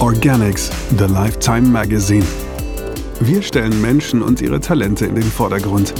Organics, 0.00 0.70
The 0.98 1.06
Lifetime 1.06 1.62
Magazine. 1.62 2.24
Wir 3.20 3.40
stellen 3.40 3.80
Menschen 3.80 4.20
und 4.20 4.42
ihre 4.42 4.60
Talente 4.60 5.06
in 5.06 5.14
den 5.14 5.24
Vordergrund. 5.24 5.94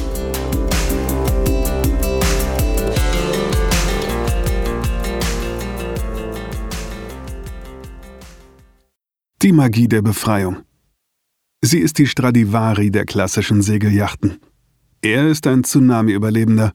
Die 9.41 9.53
Magie 9.53 9.89
der 9.89 10.03
Befreiung. 10.03 10.59
Sie 11.63 11.79
ist 11.79 11.97
die 11.97 12.07
Stradivari 12.07 12.91
der 12.91 13.07
klassischen 13.07 13.63
Segelyachten. 13.63 14.37
Er 15.01 15.27
ist 15.27 15.47
ein 15.47 15.65
Tsunami-Überlebender. 15.65 16.73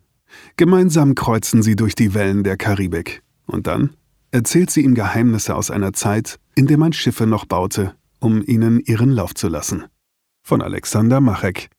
Gemeinsam 0.58 1.14
kreuzen 1.14 1.62
sie 1.62 1.76
durch 1.76 1.94
die 1.94 2.16
Wellen 2.16 2.44
der 2.44 2.58
Karibik. 2.58 3.22
Und 3.46 3.68
dann 3.68 3.92
erzählt 4.32 4.72
sie 4.72 4.82
ihm 4.82 4.96
Geheimnisse 4.96 5.56
aus 5.56 5.70
einer 5.70 5.94
Zeit, 5.94 6.40
in 6.56 6.68
der 6.68 6.78
man 6.78 6.94
Schiffe 6.94 7.26
noch 7.26 7.46
baute, 7.46 7.96
um 8.20 8.44
ihnen 8.46 8.80
ihren 8.80 9.12
Lauf 9.12 9.34
zu 9.34 9.48
lassen. 9.48 9.86
Von 10.44 10.62
Alexander 10.62 11.22
Machek. 11.22 11.70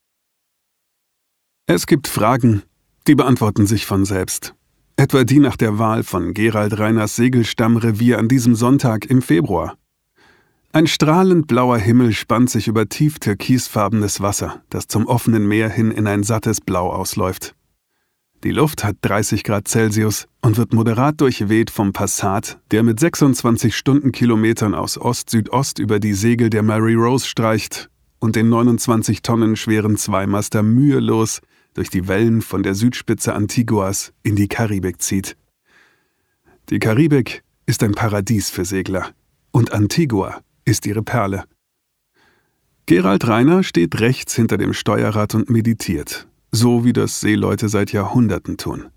Es 1.67 1.87
gibt 1.87 2.09
Fragen, 2.09 2.63
die 3.07 3.15
beantworten 3.15 3.67
sich 3.67 3.87
von 3.87 4.05
selbst. 4.05 4.55
Etwa 4.97 5.25
die 5.25 5.39
nach 5.39 5.57
der 5.57 5.79
Wahl 5.79 6.03
von 6.03 6.35
Gerald 6.35 6.79
Reiners 6.79 7.17
Segelstammrevier 7.17 8.19
an 8.19 8.29
diesem 8.29 8.55
Sonntag 8.55 9.07
im 9.07 9.23
Februar. 9.23 9.77
Ein 10.73 10.87
strahlend 10.87 11.49
blauer 11.49 11.79
Himmel 11.79 12.13
spannt 12.13 12.51
sich 12.51 12.67
über 12.67 12.89
tief 12.89 13.19
türkisfarbenes 13.19 14.21
Wasser, 14.21 14.63
das 14.71 14.87
zum 14.87 15.07
offenen 15.07 15.47
Meer 15.47 15.69
hin 15.69 15.91
in 15.91 16.07
ein 16.07 16.23
sattes 16.23 16.61
Blau 16.61 16.91
ausläuft. 16.91 17.55
Die 18.45 18.51
Luft 18.51 18.83
hat 18.83 18.97
30 19.03 19.45
Grad 19.45 19.69
Celsius 19.69 20.27
und 20.41 20.57
wird 20.57 20.73
moderat 20.73 21.21
durchweht 21.21 21.71
vom 21.71 21.93
Passat, 21.93 22.59
der 22.73 22.83
mit 22.83 22.99
26 22.99 23.77
Stundenkilometern 23.77 24.75
aus 24.75 24.99
Ost-Südost 24.99 25.79
über 25.79 26.01
die 26.01 26.15
Segel 26.15 26.51
der 26.51 26.65
Mary 26.65 26.95
Rose 26.95 27.25
streicht 27.25 27.89
und 28.19 28.35
den 28.35 28.49
29 28.49 29.23
Tonnen 29.23 29.55
schweren 29.55 29.97
Zweimaster 29.97 30.65
mühelos 30.65 31.41
durch 31.75 31.89
die 31.89 32.09
Wellen 32.09 32.43
von 32.43 32.65
der 32.65 32.75
Südspitze 32.75 33.33
Antiguas 33.33 34.13
in 34.25 34.35
die 34.35 34.49
Karibik 34.49 35.01
zieht. 35.01 35.37
Die 36.69 36.81
Karibik 36.81 37.45
ist 37.67 37.85
ein 37.85 37.93
Paradies 37.93 38.51
für 38.51 38.65
Segler 38.65 39.11
und 39.53 39.73
Antigua 39.73 40.41
ist 40.65 40.85
ihre 40.87 41.05
Perle. 41.05 41.45
Gerald 42.87 43.29
Reiner 43.29 43.63
steht 43.63 44.01
rechts 44.01 44.35
hinter 44.35 44.59
dem 44.59 44.73
Steuerrad 44.73 45.37
und 45.37 45.49
meditiert, 45.49 46.27
so 46.53 46.85
wie 46.85 46.93
das 46.93 47.21
Seeleute 47.21 47.69
seit 47.69 47.93
Jahrhunderten 47.93 48.59
tun. 48.59 48.91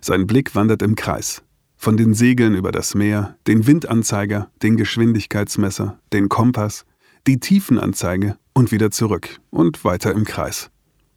Sein 0.00 0.26
Blick 0.26 0.54
wandert 0.54 0.80
im 0.80 0.94
Kreis, 0.94 1.42
von 1.76 1.96
den 1.96 2.14
Segeln 2.14 2.54
über 2.54 2.72
das 2.72 2.94
Meer, 2.94 3.36
den 3.46 3.66
Windanzeiger, 3.66 4.50
den 4.62 4.76
Geschwindigkeitsmesser, 4.76 5.98
den 6.12 6.28
Kompass, 6.28 6.86
die 7.26 7.40
Tiefenanzeige 7.40 8.38
und 8.52 8.70
wieder 8.70 8.90
zurück 8.90 9.40
und 9.50 9.84
weiter 9.84 10.12
im 10.12 10.24
Kreis. 10.24 10.70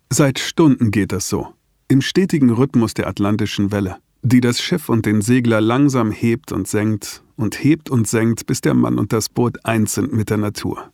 Seit 0.10 0.40
Stunden 0.40 0.90
geht 0.90 1.12
das 1.12 1.30
so, 1.30 1.54
im 1.88 2.02
stetigen 2.02 2.50
Rhythmus 2.50 2.94
der 2.96 3.08
atlantischen 3.08 3.72
Welle, 3.72 3.98
die 4.24 4.42
das 4.42 4.60
Schiff 4.60 4.90
und 4.90 5.06
den 5.06 5.22
Segler 5.22 5.62
langsam 5.62 6.12
hebt 6.12 6.52
und 6.52 6.68
senkt 6.68 7.24
und 7.36 7.64
hebt 7.64 7.90
und 7.90 8.08
senkt, 8.08 8.48
bis 8.48 8.62
der 8.62 8.74
Mann 8.74 8.98
und 8.98 9.14
das 9.14 9.30
Boot 9.30 9.64
eins 9.64 9.94
sind 9.94 10.12
mit 10.12 10.30
der 10.30 10.38
Natur. 10.38 10.92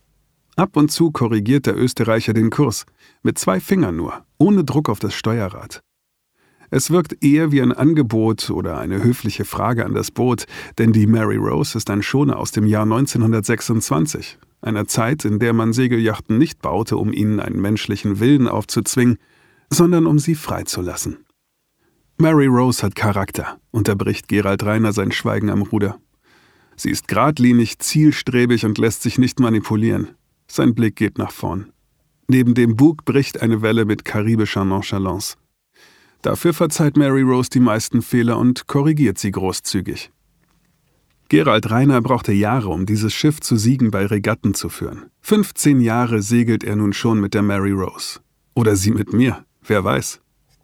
Ab 0.56 0.76
und 0.76 0.92
zu 0.92 1.10
korrigiert 1.10 1.66
der 1.66 1.76
Österreicher 1.76 2.32
den 2.32 2.50
Kurs, 2.50 2.86
mit 3.22 3.38
zwei 3.38 3.58
Fingern 3.58 3.96
nur, 3.96 4.24
ohne 4.38 4.62
Druck 4.62 4.88
auf 4.88 5.00
das 5.00 5.14
Steuerrad. 5.14 5.82
Es 6.70 6.90
wirkt 6.90 7.24
eher 7.24 7.50
wie 7.50 7.60
ein 7.60 7.72
Angebot 7.72 8.50
oder 8.50 8.78
eine 8.78 9.02
höfliche 9.02 9.44
Frage 9.44 9.84
an 9.84 9.94
das 9.94 10.10
Boot, 10.10 10.46
denn 10.78 10.92
die 10.92 11.06
Mary 11.06 11.36
Rose 11.36 11.76
ist 11.76 11.90
ein 11.90 12.02
Schoner 12.02 12.38
aus 12.38 12.52
dem 12.52 12.66
Jahr 12.66 12.84
1926, 12.84 14.38
einer 14.62 14.86
Zeit, 14.86 15.24
in 15.24 15.40
der 15.40 15.52
man 15.52 15.72
Segelyachten 15.72 16.38
nicht 16.38 16.62
baute, 16.62 16.96
um 16.96 17.12
ihnen 17.12 17.40
einen 17.40 17.60
menschlichen 17.60 18.20
Willen 18.20 18.48
aufzuzwingen, 18.48 19.18
sondern 19.70 20.06
um 20.06 20.18
sie 20.18 20.34
freizulassen. 20.36 21.18
Mary 22.16 22.46
Rose 22.46 22.82
hat 22.82 22.94
Charakter, 22.94 23.58
unterbricht 23.72 24.28
Gerald 24.28 24.62
Reiner 24.64 24.92
sein 24.92 25.10
Schweigen 25.10 25.50
am 25.50 25.62
Ruder. 25.62 25.98
Sie 26.76 26.90
ist 26.90 27.08
geradlinig, 27.08 27.80
zielstrebig 27.80 28.64
und 28.64 28.78
lässt 28.78 29.02
sich 29.02 29.18
nicht 29.18 29.40
manipulieren. 29.40 30.10
Sein 30.46 30.74
Blick 30.74 30.96
geht 30.96 31.18
nach 31.18 31.32
vorn. 31.32 31.72
Neben 32.28 32.54
dem 32.54 32.76
Bug 32.76 33.04
bricht 33.04 33.42
eine 33.42 33.62
Welle 33.62 33.84
mit 33.84 34.04
karibischer 34.04 34.64
Nonchalance. 34.64 35.36
Dafür 36.22 36.54
verzeiht 36.54 36.96
Mary 36.96 37.22
Rose 37.22 37.50
die 37.50 37.60
meisten 37.60 38.00
Fehler 38.00 38.38
und 38.38 38.66
korrigiert 38.66 39.18
sie 39.18 39.30
großzügig. 39.30 40.10
Gerald 41.28 41.70
Reiner 41.70 42.00
brauchte 42.00 42.32
Jahre, 42.32 42.68
um 42.68 42.86
dieses 42.86 43.12
Schiff 43.12 43.40
zu 43.40 43.56
Siegen 43.56 43.90
bei 43.90 44.06
Regatten 44.06 44.54
zu 44.54 44.68
führen. 44.68 45.06
15 45.22 45.80
Jahre 45.80 46.22
segelt 46.22 46.64
er 46.64 46.76
nun 46.76 46.92
schon 46.92 47.20
mit 47.20 47.34
der 47.34 47.42
Mary 47.42 47.72
Rose. 47.72 48.20
Oder 48.54 48.76
sie 48.76 48.92
mit 48.92 49.12
mir, 49.12 49.44
wer 49.62 49.84
weiß. 49.84 50.20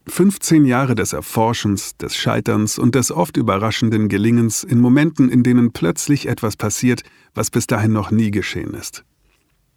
15 0.06 0.64
Jahre 0.64 0.94
des 0.94 1.12
Erforschens, 1.12 1.96
des 1.96 2.16
Scheiterns 2.16 2.78
und 2.78 2.94
des 2.94 3.10
oft 3.10 3.36
überraschenden 3.36 4.08
Gelingens 4.08 4.64
in 4.64 4.80
Momenten, 4.80 5.28
in 5.28 5.42
denen 5.42 5.72
plötzlich 5.72 6.26
etwas 6.26 6.56
passiert, 6.56 7.02
was 7.34 7.50
bis 7.50 7.66
dahin 7.66 7.92
noch 7.92 8.10
nie 8.10 8.30
geschehen 8.30 8.74
ist. 8.74 9.04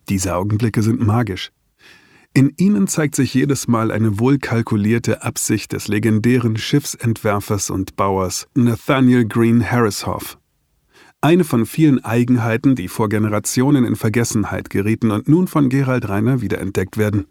Diese 0.09 0.35
Augenblicke 0.35 0.81
sind 0.81 1.05
magisch. 1.05 1.51
In 2.35 2.51
ihnen 2.57 2.87
zeigt 2.87 3.15
sich 3.15 3.33
jedes 3.33 3.67
Mal 3.67 3.91
eine 3.91 4.19
wohlkalkulierte 4.19 5.21
Absicht 5.21 5.71
des 5.71 5.87
legendären 5.87 6.57
Schiffsentwerfers 6.57 7.69
und 7.69 7.95
Bauers 7.95 8.47
Nathaniel 8.55 9.25
Green 9.25 9.63
Harrishoff. 9.69 10.39
Eine 11.21 11.43
von 11.43 11.65
vielen 11.65 12.03
Eigenheiten, 12.03 12.75
die 12.75 12.87
vor 12.87 13.07
Generationen 13.07 13.85
in 13.85 13.95
Vergessenheit 13.95 14.69
gerieten 14.69 15.11
und 15.11 15.29
nun 15.29 15.47
von 15.47 15.69
Gerald 15.69 16.09
Reiner 16.09 16.41
wiederentdeckt 16.41 16.97
werden. 16.97 17.27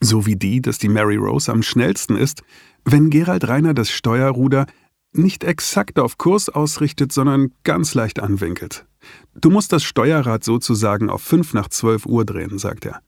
So 0.00 0.26
wie 0.26 0.34
die, 0.34 0.60
dass 0.60 0.78
die 0.78 0.88
Mary 0.88 1.16
Rose 1.16 1.52
am 1.52 1.62
schnellsten 1.62 2.16
ist, 2.16 2.42
wenn 2.84 3.10
Gerald 3.10 3.46
Reiner 3.46 3.74
das 3.74 3.90
Steuerruder 3.90 4.66
nicht 5.12 5.44
exakt 5.44 5.98
auf 5.98 6.18
Kurs 6.18 6.48
ausrichtet, 6.48 7.12
sondern 7.12 7.52
ganz 7.64 7.94
leicht 7.94 8.18
anwinkelt. 8.18 8.86
Du 9.34 9.50
musst 9.50 9.72
das 9.72 9.82
Steuerrad 9.82 10.44
sozusagen 10.44 11.10
auf 11.10 11.22
5 11.22 11.54
nach 11.54 11.68
12 11.68 12.06
Uhr 12.06 12.24
drehen, 12.24 12.58
sagt 12.58 12.86
er. 12.86 13.00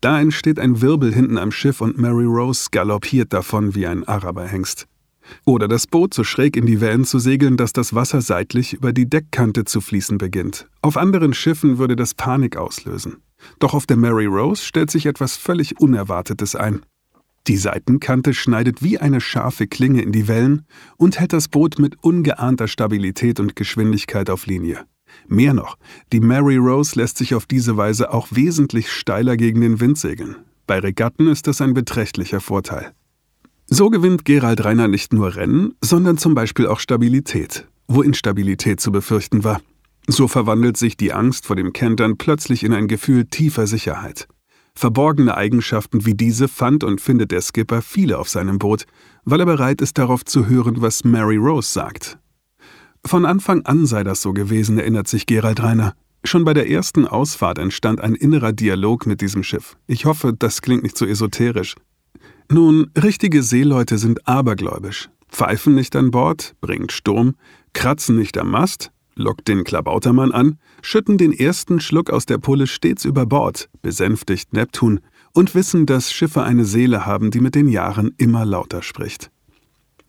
Da 0.00 0.20
entsteht 0.20 0.58
ein 0.58 0.80
Wirbel 0.80 1.14
hinten 1.14 1.38
am 1.38 1.52
Schiff 1.52 1.80
und 1.80 1.98
Mary 1.98 2.24
Rose 2.24 2.68
galoppiert 2.70 3.32
davon 3.32 3.74
wie 3.74 3.86
ein 3.86 4.06
Araberhengst. 4.06 4.88
Oder 5.44 5.68
das 5.68 5.86
Boot 5.86 6.14
so 6.14 6.24
schräg 6.24 6.56
in 6.56 6.66
die 6.66 6.80
Wellen 6.80 7.04
zu 7.04 7.18
segeln, 7.18 7.56
dass 7.56 7.72
das 7.72 7.94
Wasser 7.94 8.20
seitlich 8.20 8.72
über 8.72 8.92
die 8.92 9.08
Deckkante 9.08 9.64
zu 9.64 9.80
fließen 9.80 10.18
beginnt. 10.18 10.68
Auf 10.80 10.96
anderen 10.96 11.34
Schiffen 11.34 11.78
würde 11.78 11.94
das 11.94 12.14
Panik 12.14 12.56
auslösen. 12.56 13.22
Doch 13.58 13.74
auf 13.74 13.86
der 13.86 13.96
Mary 13.96 14.26
Rose 14.26 14.64
stellt 14.64 14.90
sich 14.90 15.06
etwas 15.06 15.36
völlig 15.36 15.80
Unerwartetes 15.80 16.56
ein. 16.56 16.82
Die 17.48 17.56
Seitenkante 17.56 18.34
schneidet 18.34 18.82
wie 18.82 18.98
eine 18.98 19.20
scharfe 19.20 19.66
Klinge 19.66 20.02
in 20.02 20.12
die 20.12 20.28
Wellen 20.28 20.64
und 20.96 21.18
hält 21.18 21.32
das 21.32 21.48
Boot 21.48 21.78
mit 21.78 22.02
ungeahnter 22.02 22.68
Stabilität 22.68 23.40
und 23.40 23.56
Geschwindigkeit 23.56 24.30
auf 24.30 24.46
Linie. 24.46 24.84
Mehr 25.28 25.54
noch, 25.54 25.76
die 26.12 26.20
Mary 26.20 26.56
Rose 26.56 26.98
lässt 26.98 27.18
sich 27.18 27.34
auf 27.34 27.46
diese 27.46 27.76
Weise 27.76 28.12
auch 28.12 28.28
wesentlich 28.30 28.90
steiler 28.90 29.36
gegen 29.36 29.60
den 29.60 29.80
Wind 29.80 29.98
segeln. 29.98 30.36
Bei 30.66 30.78
Regatten 30.78 31.26
ist 31.26 31.46
das 31.46 31.60
ein 31.60 31.74
beträchtlicher 31.74 32.40
Vorteil. 32.40 32.92
So 33.66 33.90
gewinnt 33.90 34.24
Gerald 34.24 34.64
Reiner 34.64 34.88
nicht 34.88 35.12
nur 35.12 35.34
Rennen, 35.36 35.74
sondern 35.80 36.18
zum 36.18 36.34
Beispiel 36.34 36.66
auch 36.66 36.80
Stabilität, 36.80 37.66
wo 37.88 38.02
Instabilität 38.02 38.80
zu 38.80 38.92
befürchten 38.92 39.44
war. 39.44 39.60
So 40.06 40.28
verwandelt 40.28 40.76
sich 40.76 40.96
die 40.96 41.12
Angst 41.12 41.46
vor 41.46 41.56
dem 41.56 41.72
Kentern 41.72 42.16
plötzlich 42.18 42.64
in 42.64 42.72
ein 42.72 42.88
Gefühl 42.88 43.24
tiefer 43.24 43.66
Sicherheit. 43.66 44.28
Verborgene 44.74 45.36
Eigenschaften 45.36 46.06
wie 46.06 46.14
diese 46.14 46.48
fand 46.48 46.82
und 46.82 47.00
findet 47.00 47.30
der 47.30 47.42
Skipper 47.42 47.82
viele 47.82 48.18
auf 48.18 48.28
seinem 48.28 48.58
Boot, 48.58 48.84
weil 49.24 49.40
er 49.40 49.46
bereit 49.46 49.80
ist 49.80 49.98
darauf 49.98 50.24
zu 50.24 50.46
hören, 50.46 50.80
was 50.80 51.04
Mary 51.04 51.36
Rose 51.36 51.70
sagt, 51.70 52.18
von 53.04 53.24
Anfang 53.24 53.66
an 53.66 53.86
sei 53.86 54.04
das 54.04 54.22
so 54.22 54.32
gewesen, 54.32 54.78
erinnert 54.78 55.08
sich 55.08 55.26
Gerald 55.26 55.62
Reiner. 55.62 55.94
Schon 56.24 56.44
bei 56.44 56.54
der 56.54 56.70
ersten 56.70 57.06
Ausfahrt 57.06 57.58
entstand 57.58 58.00
ein 58.00 58.14
innerer 58.14 58.52
Dialog 58.52 59.06
mit 59.06 59.20
diesem 59.20 59.42
Schiff. 59.42 59.76
Ich 59.86 60.04
hoffe, 60.04 60.32
das 60.32 60.62
klingt 60.62 60.84
nicht 60.84 60.96
so 60.96 61.04
esoterisch. 61.04 61.74
Nun, 62.48 62.90
richtige 62.96 63.42
Seeleute 63.42 63.98
sind 63.98 64.28
abergläubisch. 64.28 65.10
Pfeifen 65.28 65.74
nicht 65.74 65.96
an 65.96 66.10
Bord, 66.10 66.54
bringt 66.60 66.92
Sturm, 66.92 67.34
kratzen 67.72 68.16
nicht 68.16 68.38
am 68.38 68.50
Mast, 68.50 68.92
lockt 69.16 69.48
den 69.48 69.64
Klabautermann 69.64 70.30
an, 70.30 70.58
schütten 70.80 71.18
den 71.18 71.32
ersten 71.32 71.80
Schluck 71.80 72.10
aus 72.10 72.26
der 72.26 72.38
Pulle 72.38 72.66
stets 72.66 73.04
über 73.04 73.26
Bord, 73.26 73.68
besänftigt 73.82 74.52
Neptun 74.52 75.00
und 75.32 75.54
wissen, 75.54 75.86
dass 75.86 76.12
Schiffe 76.12 76.42
eine 76.42 76.64
Seele 76.64 77.04
haben, 77.04 77.30
die 77.30 77.40
mit 77.40 77.56
den 77.56 77.68
Jahren 77.68 78.14
immer 78.16 78.44
lauter 78.44 78.82
spricht. 78.82 79.31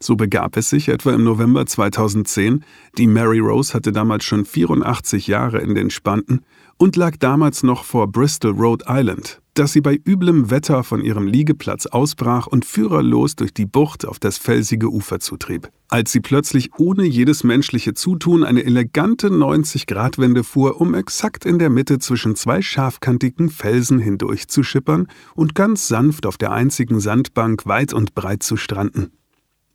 So 0.03 0.17
begab 0.17 0.57
es 0.57 0.69
sich 0.69 0.89
etwa 0.89 1.13
im 1.13 1.23
November 1.23 1.65
2010, 1.65 2.65
die 2.97 3.07
Mary 3.07 3.39
Rose 3.39 3.73
hatte 3.73 3.94
damals 3.94 4.25
schon 4.25 4.44
84 4.44 5.27
Jahre 5.27 5.59
in 5.59 5.75
den 5.75 5.89
Spanten 5.89 6.41
und 6.77 6.97
lag 6.97 7.15
damals 7.15 7.63
noch 7.63 7.85
vor 7.85 8.07
Bristol, 8.07 8.51
Rhode 8.51 8.83
Island, 8.89 9.39
dass 9.53 9.71
sie 9.71 9.79
bei 9.79 9.97
üblem 10.05 10.51
Wetter 10.51 10.83
von 10.83 11.00
ihrem 11.00 11.25
Liegeplatz 11.25 11.85
ausbrach 11.85 12.47
und 12.47 12.65
führerlos 12.65 13.38
durch 13.38 13.53
die 13.53 13.65
Bucht 13.65 14.05
auf 14.05 14.19
das 14.19 14.38
felsige 14.38 14.89
Ufer 14.91 15.21
zutrieb. 15.21 15.69
Als 15.88 16.11
sie 16.11 16.19
plötzlich 16.19 16.71
ohne 16.77 17.05
jedes 17.05 17.45
menschliche 17.45 17.94
Zutun 17.94 18.44
eine 18.44 18.65
elegante 18.65 19.29
90-Grad-Wende 19.29 20.44
fuhr, 20.44 20.81
um 20.81 20.95
exakt 20.95 21.45
in 21.45 21.59
der 21.59 21.69
Mitte 21.69 22.00
zwischen 22.00 22.35
zwei 22.35 22.61
scharfkantigen 22.61 23.50
Felsen 23.50 24.00
hindurch 24.00 24.50
zu 24.50 24.63
schippern 24.63 25.07
und 25.33 25.55
ganz 25.55 25.88
sanft 25.88 26.25
auf 26.25 26.38
der 26.38 26.51
einzigen 26.51 27.00
Sandbank 27.00 27.65
weit 27.67 27.94
und 27.94 28.15
breit 28.15 28.44
zu 28.44 28.57
stranden. 28.57 29.11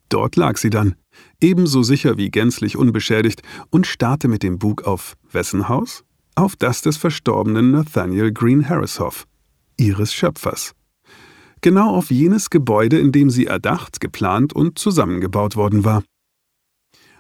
Dort 0.09 0.37
lag 0.37 0.57
sie 0.57 0.71
dann, 0.71 0.95
ebenso 1.41 1.83
sicher 1.83 2.17
wie 2.17 2.31
gänzlich 2.31 2.77
unbeschädigt, 2.77 3.43
und 3.71 3.87
starrte 3.87 4.29
mit 4.29 4.43
dem 4.43 4.59
Bug 4.59 4.83
auf 4.85 5.17
wessen 5.31 5.69
Haus? 5.69 6.05
Auf 6.35 6.57
das 6.57 6.83
des 6.83 6.97
verstorbenen 6.97 7.71
Nathaniel 7.73 8.33
Green 8.33 8.69
Harrishoff, 8.69 9.27
ihres 9.77 10.15
Schöpfers. 10.15 10.73
Genau 11.61 11.91
auf 11.95 12.11
jenes 12.11 12.51
Gebäude, 12.51 12.99
in 12.99 13.11
dem 13.11 13.31
sie 13.31 13.47
erdacht, 13.47 14.01
geplant 14.01 14.53
und 14.53 14.79
zusammengebaut 14.79 15.57
worden 15.57 15.85
war. 15.85 16.05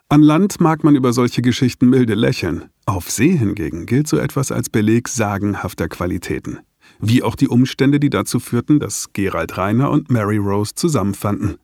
An 0.09 0.23
Land 0.23 0.61
mag 0.61 0.85
man 0.85 0.95
über 0.95 1.13
solche 1.13 1.43
Geschichten 1.43 1.91
milde 1.91 2.15
lächeln, 2.15 2.71
auf 2.87 3.11
See 3.11 3.37
hingegen 3.37 3.85
gilt 3.85 4.09
so 4.09 4.17
etwas 4.17 4.51
als 4.51 4.71
Beleg 4.71 5.09
sagenhafter 5.09 5.89
Qualitäten. 5.89 6.61
Wie 6.99 7.23
auch 7.23 7.37
die 7.37 7.49
Umstände, 7.49 8.01
die 8.01 8.09
dazu 8.09 8.41
führten, 8.41 8.81
dass 8.81 9.13
Gerald 9.13 9.59
Reiner 9.59 9.91
und 9.91 10.11
Mary 10.11 10.39
Rose 10.39 10.75
zusammenfanden. 10.75 11.59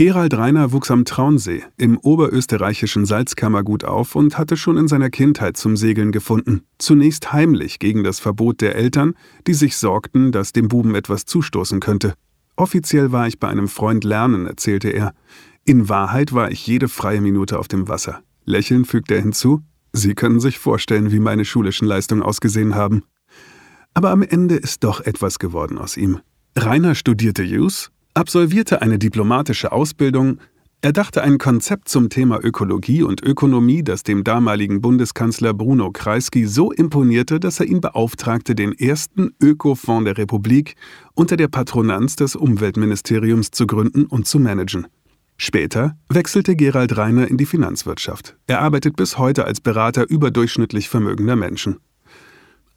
Gerald 0.00 0.34
Reiner 0.34 0.70
wuchs 0.70 0.92
am 0.92 1.04
Traunsee 1.04 1.64
im 1.76 1.98
oberösterreichischen 1.98 3.04
Salzkammergut 3.04 3.82
auf 3.82 4.14
und 4.14 4.38
hatte 4.38 4.56
schon 4.56 4.76
in 4.76 4.86
seiner 4.86 5.10
Kindheit 5.10 5.56
zum 5.56 5.76
Segeln 5.76 6.12
gefunden, 6.12 6.62
zunächst 6.78 7.32
heimlich 7.32 7.80
gegen 7.80 8.04
das 8.04 8.20
Verbot 8.20 8.60
der 8.60 8.76
Eltern, 8.76 9.14
die 9.48 9.54
sich 9.54 9.76
sorgten, 9.76 10.30
dass 10.30 10.52
dem 10.52 10.68
Buben 10.68 10.94
etwas 10.94 11.24
zustoßen 11.24 11.80
könnte. 11.80 12.14
Offiziell 12.54 13.10
war 13.10 13.26
ich 13.26 13.40
bei 13.40 13.48
einem 13.48 13.66
Freund 13.66 14.04
lernen, 14.04 14.46
erzählte 14.46 14.90
er. 14.90 15.14
In 15.64 15.88
Wahrheit 15.88 16.32
war 16.32 16.52
ich 16.52 16.64
jede 16.64 16.88
freie 16.88 17.20
Minute 17.20 17.58
auf 17.58 17.66
dem 17.66 17.88
Wasser. 17.88 18.22
Lächelnd 18.44 18.86
fügte 18.86 19.16
er 19.16 19.22
hinzu, 19.22 19.62
Sie 19.92 20.14
können 20.14 20.38
sich 20.38 20.60
vorstellen, 20.60 21.10
wie 21.10 21.18
meine 21.18 21.44
schulischen 21.44 21.88
Leistungen 21.88 22.22
ausgesehen 22.22 22.76
haben. 22.76 23.02
Aber 23.94 24.10
am 24.10 24.22
Ende 24.22 24.54
ist 24.54 24.84
doch 24.84 25.00
etwas 25.00 25.40
geworden 25.40 25.76
aus 25.76 25.96
ihm. 25.96 26.20
Rainer 26.56 26.94
studierte 26.94 27.42
Jus, 27.42 27.90
absolvierte 28.18 28.82
eine 28.82 28.98
diplomatische 28.98 29.70
Ausbildung, 29.70 30.40
erdachte 30.80 31.22
ein 31.22 31.38
Konzept 31.38 31.88
zum 31.88 32.08
Thema 32.08 32.42
Ökologie 32.42 33.04
und 33.04 33.22
Ökonomie, 33.22 33.84
das 33.84 34.02
dem 34.02 34.24
damaligen 34.24 34.80
Bundeskanzler 34.80 35.54
Bruno 35.54 35.92
Kreisky 35.92 36.46
so 36.46 36.72
imponierte, 36.72 37.38
dass 37.38 37.60
er 37.60 37.66
ihn 37.66 37.80
beauftragte, 37.80 38.56
den 38.56 38.72
ersten 38.72 39.30
Ökofonds 39.40 40.04
der 40.04 40.18
Republik 40.18 40.74
unter 41.14 41.36
der 41.36 41.48
Patronanz 41.48 42.16
des 42.16 42.34
Umweltministeriums 42.34 43.52
zu 43.52 43.66
gründen 43.66 44.06
und 44.06 44.26
zu 44.26 44.40
managen. 44.40 44.88
Später 45.36 45.96
wechselte 46.08 46.56
Gerald 46.56 46.96
Reiner 46.96 47.28
in 47.28 47.36
die 47.36 47.46
Finanzwirtschaft. 47.46 48.36
Er 48.48 48.60
arbeitet 48.60 48.96
bis 48.96 49.18
heute 49.18 49.44
als 49.44 49.60
Berater 49.60 50.08
überdurchschnittlich 50.10 50.88
vermögender 50.88 51.36
Menschen. 51.36 51.76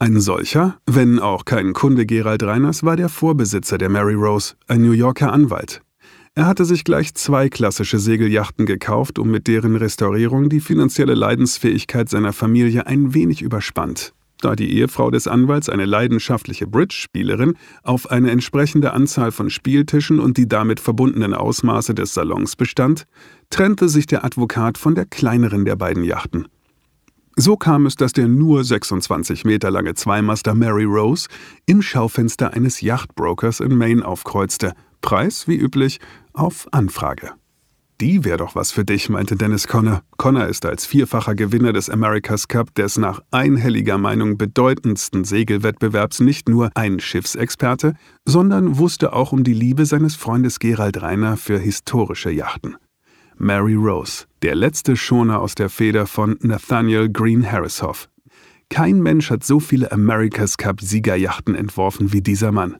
Ein 0.01 0.19
solcher, 0.19 0.79
wenn 0.87 1.19
auch 1.19 1.45
kein 1.45 1.73
Kunde 1.73 2.07
Gerald 2.07 2.41
Reiners, 2.41 2.83
war 2.83 2.97
der 2.97 3.07
Vorbesitzer 3.07 3.77
der 3.77 3.89
Mary 3.89 4.15
Rose, 4.15 4.55
ein 4.67 4.81
New 4.81 4.93
Yorker 4.93 5.31
Anwalt. 5.31 5.83
Er 6.33 6.47
hatte 6.47 6.65
sich 6.65 6.83
gleich 6.83 7.13
zwei 7.13 7.49
klassische 7.49 7.99
Segelyachten 7.99 8.65
gekauft, 8.65 9.19
um 9.19 9.29
mit 9.29 9.45
deren 9.45 9.75
Restaurierung 9.75 10.49
die 10.49 10.59
finanzielle 10.59 11.13
Leidensfähigkeit 11.13 12.09
seiner 12.09 12.33
Familie 12.33 12.87
ein 12.87 13.13
wenig 13.13 13.43
überspannt. 13.43 14.15
Da 14.41 14.55
die 14.55 14.75
Ehefrau 14.75 15.11
des 15.11 15.27
Anwalts 15.27 15.69
eine 15.69 15.85
leidenschaftliche 15.85 16.65
Bridge-Spielerin 16.65 17.53
auf 17.83 18.09
eine 18.09 18.31
entsprechende 18.31 18.93
Anzahl 18.93 19.31
von 19.31 19.51
Spieltischen 19.51 20.19
und 20.19 20.35
die 20.35 20.47
damit 20.47 20.79
verbundenen 20.79 21.35
Ausmaße 21.35 21.93
des 21.93 22.15
Salons 22.15 22.55
bestand, 22.55 23.05
trennte 23.51 23.87
sich 23.87 24.07
der 24.07 24.25
Advokat 24.25 24.79
von 24.79 24.95
der 24.95 25.05
kleineren 25.05 25.63
der 25.63 25.75
beiden 25.75 26.03
Yachten. 26.03 26.47
So 27.37 27.55
kam 27.55 27.85
es, 27.85 27.95
dass 27.95 28.11
der 28.13 28.27
nur 28.27 28.63
26 28.63 29.45
Meter 29.45 29.71
lange 29.71 29.93
Zweimaster 29.95 30.53
Mary 30.53 30.83
Rose 30.83 31.27
im 31.65 31.81
Schaufenster 31.81 32.53
eines 32.53 32.81
Yachtbrokers 32.81 33.61
in 33.61 33.77
Maine 33.77 34.05
aufkreuzte. 34.05 34.73
Preis, 35.01 35.47
wie 35.47 35.55
üblich, 35.55 35.99
auf 36.33 36.67
Anfrage. 36.71 37.31
Die 38.01 38.25
wäre 38.25 38.37
doch 38.37 38.55
was 38.55 38.71
für 38.71 38.83
dich, 38.83 39.09
meinte 39.09 39.35
Dennis 39.35 39.67
Connor. 39.67 40.01
Connor 40.17 40.47
ist 40.47 40.65
als 40.65 40.87
vierfacher 40.87 41.35
Gewinner 41.35 41.71
des 41.71 41.87
America's 41.87 42.47
Cup 42.47 42.73
des 42.73 42.97
nach 42.97 43.19
einhelliger 43.29 43.99
Meinung 43.99 44.39
bedeutendsten 44.39 45.23
Segelwettbewerbs 45.23 46.19
nicht 46.19 46.49
nur 46.49 46.71
ein 46.73 46.99
Schiffsexperte, 46.99 47.93
sondern 48.25 48.79
wusste 48.79 49.13
auch 49.13 49.31
um 49.31 49.43
die 49.43 49.53
Liebe 49.53 49.85
seines 49.85 50.15
Freundes 50.15 50.57
Gerald 50.57 50.99
Reiner 51.03 51.37
für 51.37 51.59
historische 51.59 52.31
Yachten. 52.31 52.75
Mary 53.43 53.73
Rose, 53.73 54.25
der 54.43 54.53
letzte 54.53 54.95
Schoner 54.95 55.39
aus 55.39 55.55
der 55.55 55.71
Feder 55.71 56.05
von 56.05 56.37
Nathaniel 56.41 57.09
Green 57.09 57.43
Harrishoff. 57.51 58.07
Kein 58.69 59.01
Mensch 59.01 59.31
hat 59.31 59.43
so 59.43 59.59
viele 59.59 59.91
America's 59.91 60.57
Cup 60.57 60.79
Siegerjachten 60.79 61.55
entworfen 61.55 62.13
wie 62.13 62.21
dieser 62.21 62.51
Mann. 62.51 62.77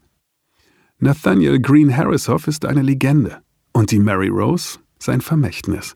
Nathaniel 0.99 1.59
Green 1.59 1.97
Harrishoff 1.97 2.47
ist 2.47 2.65
eine 2.65 2.83
Legende 2.83 3.41
und 3.73 3.89
die 3.89 3.97
Mary 3.97 4.27
Rose 4.27 4.77
sein 4.99 5.21
Vermächtnis. 5.21 5.95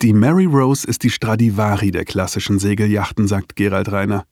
Die 0.00 0.14
Mary 0.14 0.46
Rose 0.46 0.88
ist 0.88 1.02
die 1.02 1.10
Stradivari 1.10 1.90
der 1.90 2.06
klassischen 2.06 2.58
Segeljachten, 2.58 3.28
sagt 3.28 3.54
Gerald 3.54 3.92
Reiner. 3.92 4.24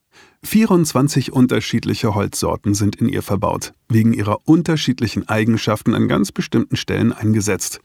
24 0.45 1.31
unterschiedliche 1.31 2.15
Holzsorten 2.15 2.73
sind 2.73 2.97
in 2.97 3.11
ihr 3.11 3.23
verbaut, 3.23 3.75
wegen 3.91 4.15
ihrer 4.15 4.49
unterschiedlichen 4.49 5.29
Eigenschaften 5.29 5.93
an 5.93 6.09
ganz 6.09 6.33
bestimmten 6.33 6.77
Stellen 6.77 7.13
eingesetzt. 7.13 7.81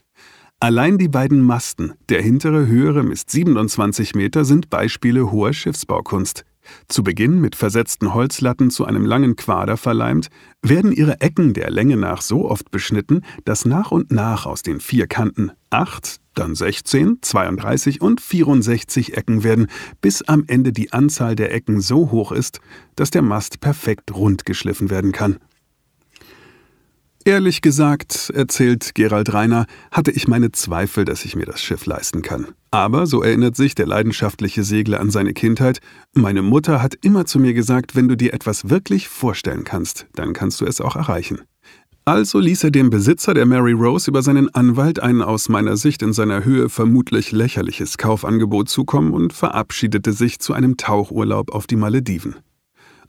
Allein 0.62 0.98
die 0.98 1.08
beiden 1.08 1.40
Masten, 1.40 1.94
der 2.10 2.20
hintere 2.20 2.66
höhere 2.66 3.02
misst 3.02 3.30
27 3.30 4.14
Meter, 4.14 4.44
sind 4.44 4.68
Beispiele 4.68 5.30
hoher 5.30 5.54
Schiffsbaukunst. 5.54 6.44
Zu 6.86 7.02
Beginn 7.02 7.40
mit 7.40 7.56
versetzten 7.56 8.12
Holzlatten 8.12 8.70
zu 8.70 8.84
einem 8.84 9.06
langen 9.06 9.36
Quader 9.36 9.78
verleimt, 9.78 10.28
werden 10.60 10.92
ihre 10.92 11.22
Ecken 11.22 11.54
der 11.54 11.70
Länge 11.70 11.96
nach 11.96 12.20
so 12.20 12.46
oft 12.46 12.70
beschnitten, 12.70 13.22
dass 13.46 13.64
nach 13.64 13.90
und 13.90 14.12
nach 14.12 14.44
aus 14.44 14.60
den 14.62 14.80
vier 14.80 15.06
Kanten 15.06 15.50
acht, 15.70 16.20
dann 16.34 16.54
16, 16.54 17.20
32 17.22 18.02
und 18.02 18.20
64 18.20 19.16
Ecken 19.16 19.42
werden, 19.42 19.66
bis 20.02 20.20
am 20.20 20.44
Ende 20.46 20.74
die 20.74 20.92
Anzahl 20.92 21.36
der 21.36 21.54
Ecken 21.54 21.80
so 21.80 22.10
hoch 22.10 22.32
ist, 22.32 22.60
dass 22.96 23.10
der 23.10 23.22
Mast 23.22 23.60
perfekt 23.60 24.14
rund 24.14 24.44
geschliffen 24.44 24.90
werden 24.90 25.12
kann. 25.12 25.38
Ehrlich 27.30 27.62
gesagt, 27.62 28.32
erzählt 28.34 28.96
Gerald 28.96 29.32
Reiner, 29.32 29.66
hatte 29.92 30.10
ich 30.10 30.26
meine 30.26 30.50
Zweifel, 30.50 31.04
dass 31.04 31.24
ich 31.24 31.36
mir 31.36 31.46
das 31.46 31.62
Schiff 31.62 31.86
leisten 31.86 32.22
kann. 32.22 32.48
Aber, 32.72 33.06
so 33.06 33.22
erinnert 33.22 33.54
sich 33.54 33.76
der 33.76 33.86
leidenschaftliche 33.86 34.64
Segler 34.64 34.98
an 34.98 35.12
seine 35.12 35.32
Kindheit, 35.32 35.78
meine 36.12 36.42
Mutter 36.42 36.82
hat 36.82 36.96
immer 37.02 37.26
zu 37.26 37.38
mir 37.38 37.54
gesagt, 37.54 37.94
wenn 37.94 38.08
du 38.08 38.16
dir 38.16 38.34
etwas 38.34 38.68
wirklich 38.68 39.06
vorstellen 39.06 39.62
kannst, 39.62 40.08
dann 40.16 40.32
kannst 40.32 40.60
du 40.60 40.64
es 40.64 40.80
auch 40.80 40.96
erreichen. 40.96 41.42
Also 42.04 42.40
ließ 42.40 42.64
er 42.64 42.72
dem 42.72 42.90
Besitzer 42.90 43.32
der 43.32 43.46
Mary 43.46 43.74
Rose 43.74 44.10
über 44.10 44.22
seinen 44.22 44.52
Anwalt 44.52 44.98
ein 44.98 45.22
aus 45.22 45.48
meiner 45.48 45.76
Sicht 45.76 46.02
in 46.02 46.12
seiner 46.12 46.44
Höhe 46.44 46.68
vermutlich 46.68 47.30
lächerliches 47.30 47.96
Kaufangebot 47.96 48.68
zukommen 48.68 49.12
und 49.12 49.32
verabschiedete 49.32 50.12
sich 50.12 50.40
zu 50.40 50.52
einem 50.52 50.76
Tauchurlaub 50.76 51.54
auf 51.54 51.68
die 51.68 51.76
Malediven. 51.76 52.34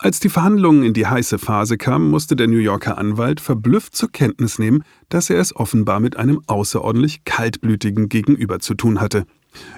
Als 0.03 0.20
die 0.20 0.29
Verhandlungen 0.29 0.81
in 0.81 0.93
die 0.96 1.05
heiße 1.05 1.38
Phase 1.38 1.77
kamen, 1.77 2.10
musste 2.10 2.36
der 2.36 2.48
New 2.48 2.58
Yorker 2.58 2.98
Anwalt 2.98 3.39
verblüfft 3.39 3.96
zur 3.96 4.12
Kenntnis 4.12 4.58
nehmen, 4.58 4.84
dass 5.10 5.29
er 5.29 5.39
es 5.39 5.55
offenbar 5.55 6.00
mit 6.00 6.17
einem 6.17 6.41
außerordentlich 6.48 7.24
kaltblütigen 7.24 8.10
Gegenüber 8.10 8.58
zu 8.58 8.74
tun 8.74 9.00
hatte. 9.00 9.27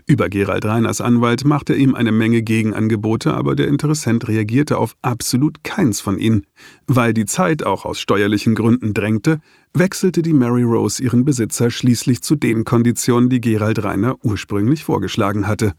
Über 0.06 0.30
Gerald 0.30 0.64
Reiners 0.64 1.02
Anwalt 1.02 1.44
machte 1.44 1.76
ihm 1.76 1.94
eine 1.94 2.14
Menge 2.14 2.42
Gegenangebote, 2.42 3.34
aber 3.34 3.54
der 3.58 3.68
Interessent 3.68 4.26
reagierte 4.30 4.78
auf 4.78 4.96
absolut 5.02 5.62
keins 5.66 6.00
von 6.00 6.18
ihnen. 6.18 6.46
Weil 6.88 7.14
die 7.14 7.26
Zeit 7.26 7.66
auch 7.66 7.84
aus 7.84 8.00
steuerlichen 8.00 8.56
Gründen 8.56 8.94
drängte, 8.94 9.42
wechselte 9.74 10.22
die 10.22 10.32
Mary 10.32 10.64
Rose 10.64 11.04
ihren 11.04 11.26
Besitzer 11.26 11.70
schließlich 11.70 12.22
zu 12.22 12.38
den 12.38 12.64
Konditionen, 12.64 13.28
die 13.28 13.42
Gerald 13.42 13.84
Reiner 13.84 14.16
ursprünglich 14.24 14.86
vorgeschlagen 14.86 15.48
hatte. 15.48 15.74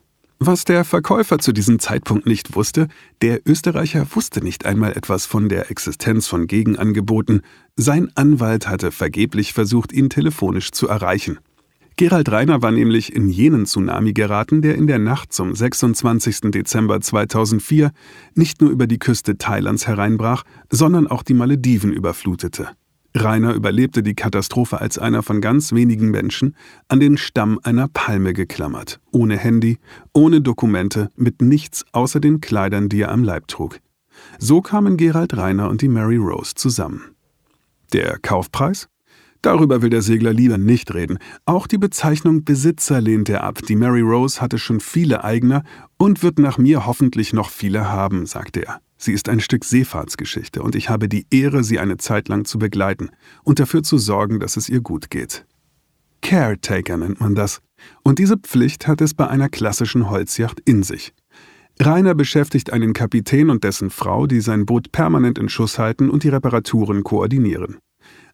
Was 0.47 0.65
der 0.65 0.85
Verkäufer 0.85 1.39
zu 1.39 1.53
diesem 1.53 1.79
Zeitpunkt 1.79 2.27
nicht 2.27 2.55
wusste, 2.55 2.89
der 3.23 3.41
Österreicher 3.47 4.07
wusste 4.15 4.45
nicht 4.45 4.67
einmal 4.67 4.93
etwas 4.93 5.25
von 5.25 5.49
der 5.49 5.71
Existenz 5.71 6.27
von 6.27 6.47
Gegenangeboten, 6.47 7.41
sein 7.77 8.13
Anwalt 8.15 8.69
hatte 8.69 8.93
vergeblich 8.93 9.55
versucht, 9.55 9.91
ihn 9.91 10.11
telefonisch 10.11 10.71
zu 10.73 10.87
erreichen. 10.87 11.39
Gerald 11.97 12.31
Reiner 12.31 12.61
war 12.61 12.73
nämlich 12.73 13.17
in 13.17 13.31
jenen 13.31 13.65
Tsunami 13.65 14.13
geraten, 14.13 14.61
der 14.61 14.75
in 14.75 14.87
der 14.87 14.99
Nacht 14.99 15.33
zum 15.33 15.55
26. 15.55 16.51
Dezember 16.51 17.01
2004 17.01 17.91
nicht 18.35 18.61
nur 18.61 18.69
über 18.69 18.87
die 18.87 18.99
Küste 18.99 19.39
Thailands 19.39 19.87
hereinbrach, 19.87 20.43
sondern 20.69 21.07
auch 21.07 21.23
die 21.23 21.35
Malediven 21.35 21.91
überflutete. 21.91 22.69
Rainer 23.17 23.55
überlebte 23.55 24.03
die 24.03 24.15
Katastrophe 24.15 24.81
als 24.81 24.99
einer 24.99 25.23
von 25.23 25.41
ganz 25.41 25.73
wenigen 25.73 26.11
Menschen 26.11 26.57
an 26.89 26.99
den 26.99 27.17
Stamm 27.17 27.61
einer 27.63 27.87
Palme 27.87 28.33
geklammert, 28.33 29.01
ohne 29.13 29.39
Handy, 29.39 29.79
ohne 30.13 30.41
Dokumente, 30.41 31.11
mit 31.15 31.41
nichts 31.41 31.85
außer 31.93 32.19
den 32.19 32.41
Kleidern, 32.41 32.89
die 32.89 33.03
er 33.03 33.13
am 33.13 33.23
Leib 33.23 33.47
trug. 33.47 33.79
So 34.39 34.61
kamen 34.61 34.97
Gerald 34.97 35.37
Rainer 35.37 35.71
und 35.71 35.81
die 35.81 35.89
Mary 35.89 36.17
Rose 36.17 36.55
zusammen. 36.55 37.15
Der 37.93 38.19
Kaufpreis? 38.19 38.89
Darüber 39.43 39.83
will 39.83 39.91
der 39.91 40.03
Segler 40.03 40.33
lieber 40.33 40.59
nicht 40.59 40.95
reden. 40.95 41.19
Auch 41.45 41.67
die 41.67 41.79
Bezeichnung 41.79 42.45
Besitzer 42.45 43.01
lehnt 43.01 43.29
er 43.29 43.45
ab. 43.45 43.61
Die 43.69 43.77
Mary 43.77 44.01
Rose 44.01 44.41
hatte 44.41 44.59
schon 44.59 44.81
viele 44.81 45.23
Eigner 45.23 45.63
und 45.99 46.23
wird 46.23 46.39
nach 46.39 46.59
mir 46.59 46.87
hoffentlich 46.87 47.33
noch 47.33 47.51
viele 47.51 47.91
haben, 47.91 48.27
sagte 48.27 48.67
er. 48.67 48.81
Sie 49.05 49.13
ist 49.13 49.29
ein 49.29 49.41
Stück 49.41 49.67
Seefahrtsgeschichte 49.67 50.63
und 50.63 50.75
ich 50.75 50.89
habe 50.89 51.11
die 51.11 51.27
Ehre, 51.31 51.63
sie 51.63 51.79
eine 51.79 51.99
Zeit 51.99 52.29
lang 52.29 52.47
zu 52.47 52.59
begleiten 52.59 53.11
und 53.43 53.61
dafür 53.61 53.83
zu 53.83 53.99
sorgen, 53.99 54.41
dass 54.41 54.57
es 54.57 54.71
ihr 54.71 54.81
gut 54.81 55.11
geht. 55.11 55.45
Caretaker 56.23 56.97
nennt 56.97 57.21
man 57.21 57.35
das. 57.35 57.61
Und 58.03 58.19
diese 58.19 58.39
Pflicht 58.39 58.87
hat 58.87 59.03
es 59.03 59.13
bei 59.13 59.29
einer 59.29 59.51
klassischen 59.51 60.09
Holzjacht 60.09 60.59
in 60.61 60.83
sich. 60.83 61.13
Rainer 61.79 62.15
beschäftigt 62.15 62.73
einen 62.73 62.95
Kapitän 62.95 63.51
und 63.51 63.63
dessen 63.63 63.91
Frau, 63.91 64.27
die 64.27 64.41
sein 64.41 64.65
Boot 64.65 64.91
permanent 64.91 65.39
in 65.39 65.51
Schuss 65.51 65.79
halten 65.79 66.09
und 66.09 66.23
die 66.23 66.31
Reparaturen 66.31 67.05
koordinieren. 67.05 67.77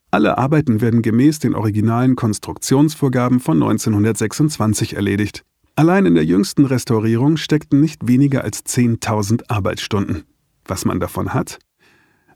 Alle 0.09 0.37
Arbeiten 0.37 0.79
werden 0.79 1.01
gemäß 1.01 1.39
den 1.39 1.53
originalen 1.53 2.15
Konstruktionsvorgaben 2.15 3.41
von 3.41 3.61
1926 3.61 4.95
erledigt. 4.95 5.43
Allein 5.75 6.05
in 6.05 6.15
der 6.15 6.23
jüngsten 6.23 6.63
Restaurierung 6.65 7.35
steckten 7.35 7.81
nicht 7.81 8.07
weniger 8.07 8.45
als 8.45 8.65
10.000 8.65 9.49
Arbeitsstunden 9.49 10.23
was 10.71 10.85
man 10.85 11.01
davon 11.01 11.33
hat? 11.33 11.59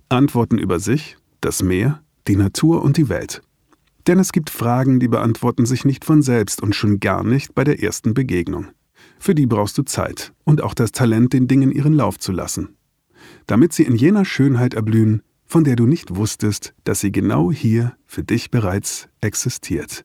Antworten 0.09 0.57
über 0.57 0.81
sich, 0.81 1.15
das 1.39 1.63
Meer, 1.63 2.03
die 2.27 2.35
Natur 2.35 2.83
und 2.83 2.97
die 2.97 3.07
Welt. 3.07 3.41
Denn 4.07 4.19
es 4.19 4.33
gibt 4.33 4.49
Fragen, 4.49 4.99
die 4.99 5.07
beantworten 5.07 5.65
sich 5.65 5.85
nicht 5.85 6.03
von 6.03 6.21
selbst 6.21 6.61
und 6.61 6.75
schon 6.75 6.99
gar 6.99 7.23
nicht 7.23 7.55
bei 7.55 7.63
der 7.63 7.81
ersten 7.81 8.13
Begegnung. 8.13 8.67
Für 9.19 9.35
die 9.35 9.45
brauchst 9.45 9.77
du 9.77 9.83
Zeit 9.83 10.33
und 10.43 10.61
auch 10.61 10.73
das 10.73 10.91
Talent, 10.91 11.31
den 11.31 11.47
Dingen 11.47 11.71
ihren 11.71 11.93
Lauf 11.93 12.19
zu 12.19 12.33
lassen. 12.33 12.75
Damit 13.47 13.71
sie 13.71 13.83
in 13.83 13.95
jener 13.95 14.25
Schönheit 14.25 14.73
erblühen, 14.73 15.21
von 15.45 15.63
der 15.63 15.77
du 15.77 15.85
nicht 15.85 16.17
wusstest, 16.17 16.75
dass 16.83 16.99
sie 16.99 17.13
genau 17.13 17.53
hier 17.53 17.95
für 18.05 18.23
dich 18.23 18.51
bereits 18.51 19.07
existiert. 19.21 20.03